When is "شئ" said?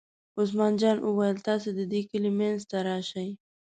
3.09-3.29